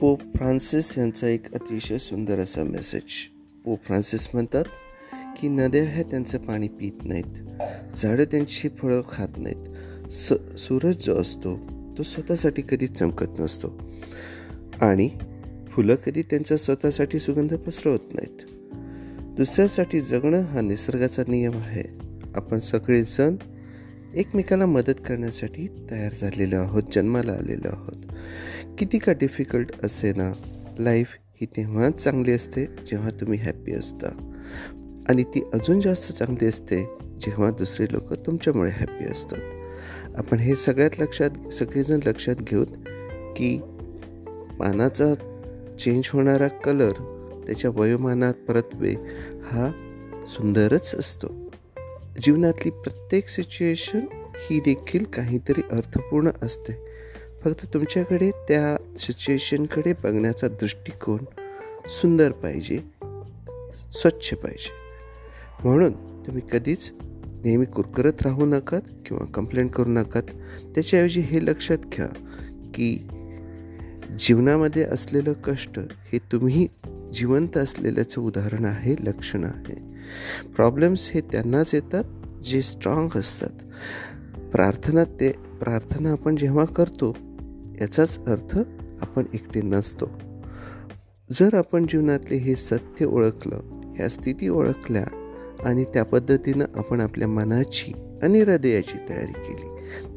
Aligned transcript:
Pope 0.00 0.20
Francis 0.20 0.98
यांचा 0.98 1.28
एक 1.28 1.54
अतिशय 1.54 1.98
सुंदर 1.98 2.38
असा 2.38 2.64
मेसेज 2.64 3.02
पोप 3.64 3.82
फ्रान्सिस 3.82 4.28
म्हणतात 4.32 4.64
की 5.40 5.48
नद्या 5.48 5.84
ह्या 5.84 6.02
त्यांचं 6.02 6.38
पाणी 6.38 6.68
पित 6.68 7.04
नाहीत. 7.04 7.58
झाडं 7.96 8.24
त्यांची 8.24 8.68
फळं 8.68 9.02
खात 9.12 9.28
नाहीत. 9.36 9.66
स 10.12 10.32
सूरज 10.58 10.96
जो 11.06 11.20
असतो 11.20 11.58
तो 11.98 12.02
स्वतःसाठी 12.02 12.62
कधीच 12.68 12.92
चमकत 12.92 13.40
नसतो. 13.40 13.90
आणि 14.80 15.10
फुलं 15.68 15.94
कधी 15.94 16.22
त्यांच्या 16.22 16.56
स्वतःसाठी 16.56 17.18
सुगंध 17.18 17.54
पसरवत 17.54 18.14
नाहीत. 18.14 18.44
दुसऱ्यासाठी 19.36 20.00
जगणं 20.00 20.40
हा 20.40 20.60
निसर्गाचा 20.60 21.22
नियम 21.28 21.52
आहे. 21.54 21.84
आपण 22.34 22.58
सगळे 22.58 23.04
सण 23.04 23.36
एकमेकाला 24.14 24.66
मदत 24.66 25.00
करण्यासाठी 25.06 25.66
तयार 25.90 26.12
झालेलो 26.20 26.56
आहोत 26.56 26.82
जन्माला 26.92 27.32
आलेलो 27.32 27.68
आहोत. 27.68 28.12
किती 28.78 28.98
का 28.98 29.12
डिफिकल्ट 29.12 29.84
असे 29.84 30.12
ना 30.12 30.32
लाईफ 30.78 31.08
ही 31.40 31.46
तेव्हाच 31.46 32.04
चांगली 32.04 32.32
असते 32.32 32.64
जेव्हा 32.64 33.10
तुम्ही 33.10 33.38
हॅप्पी 33.38 33.72
असता. 33.72 34.36
आणि 35.08 35.24
ती 35.24 35.42
अजून 35.52 35.80
जास्त 35.80 36.12
चांगली 36.12 36.46
असते 36.46 36.84
जेव्हा 37.20 37.50
दुसरे 37.50 37.86
लोक 37.92 38.12
तुमच्यामुळे 38.12 38.70
हॅप्पी 38.70 39.04
असतात. 39.04 39.38
आपण 40.16 40.38
हे 40.38 40.56
सगळ्यात 40.56 41.00
लक्षात 41.00 41.52
सगळेजण 41.52 42.00
लक्षात 42.06 42.36
घेऊत 42.36 42.66
की 43.36 43.60
पानाचा 44.58 45.14
चेंज 45.80 46.10
होणारा 46.12 46.48
कलर 46.48 46.92
त्याच्या 47.46 47.70
वयोमानात 47.74 48.34
परतवे 48.34 48.92
हा 49.44 49.72
सुंदरच 50.26 50.94
असतो. 50.94 51.26
जीवनातली 52.20 52.70
प्रत्येक 52.70 53.28
सिच्युएशन 53.28 54.00
ही 54.36 54.60
देखील 54.60 55.04
काहीतरी 55.04 55.62
अर्थपूर्ण 55.70 56.30
असते. 56.42 56.89
फक्त 57.44 57.66
तुमच्याकडे 57.74 58.30
त्या 58.30 58.96
सिच्युएशनकडे 58.98 59.92
बघण्याचा 59.92 60.48
दृष्टिकोन 60.48 61.18
सुंदर 61.88 62.30
पाहिजे 62.30 62.80
स्वच्छ 63.92 64.34
पाहिजे. 64.34 64.70
म्हणून 65.64 65.92
तुम्ही 66.26 66.42
कधीच 66.52 66.92
नेहमी 67.44 67.64
कुरकुरत 67.64 68.22
राहू 68.22 68.46
नकात 68.46 68.80
किंवा 69.06 69.26
कंप्लेंट 69.26 69.70
करू 69.70 69.90
नकात. 69.90 70.22
त्याच्याऐवजी 70.74 71.20
हे 71.20 71.44
लक्षात 71.44 71.78
घ्या 71.78 72.06
की 72.74 73.08
जीवनामध्ये 74.18 74.82
असलेलं 74.82 75.32
कष्ट 75.32 75.78
हे 75.78 76.18
तुम्ही 76.18 76.68
जिवंत 77.12 77.56
असलेल्याचं 77.56 78.20
उदाहरण 78.20 78.64
आहे 78.64 78.94
लक्षण 79.00 79.44
आहे. 79.44 79.74
प्रॉब्लेम्स 80.56 81.10
हे 81.10 81.20
त्यांनाच 81.20 81.74
येतात 81.74 82.04
जे 82.44 82.62
स्ट्रॉंग 82.62 83.16
असतात. 83.16 83.64
प्रार्थना 84.38 85.04
ते 85.04 85.32
प्रार्थना 85.32 86.10
आपण 86.10 86.36
जेव्हा 86.36 86.64
करतो 86.64 87.16
याचाच 87.80 88.18
अर्थ 88.26 88.58
आपण 89.00 89.22
एकटे 89.34 89.62
नसतो. 89.62 90.06
जर 91.32 91.54
आपण 91.54 91.86
जीवनातले 91.86 92.36
हे 92.36 92.56
सत्य 92.56 93.04
ओळखलं 93.04 93.60
ह्या 93.96 94.08
स्थिती 94.08 94.48
ओळखल्या 94.48 95.04
आणि 95.64 95.84
त्या 95.84 96.04
पद्धतीनं 96.04 96.64
आपण 96.74 97.00
आपल्या 97.00 97.28
मनाची 97.28 97.92
आणि 98.22 98.40
हृदयाची 98.40 98.98
तयारी 99.08 99.32
केली 99.32 99.68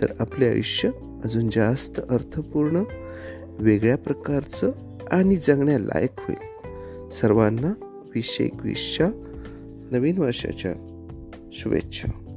तर 0.00 0.06
आपले 0.20 0.48
आयुष्य 0.48 0.90
अजून 1.24 1.48
जास्त 1.48 2.00
अर्थपूर्ण 2.10 2.82
वेगळ्या 3.58 3.96
प्रकारचं 3.96 4.70
आणि 5.10 5.36
जगण्यालायक 5.36 6.10
होईल. 6.18 7.08
सर्वांना 7.08 8.02
वीसशे 8.14 8.44
एकवीसच्या 8.44 9.08
नवीन 9.90 10.18
वर्षाच्या 10.18 10.74
शुभेच्छा. 11.52 12.29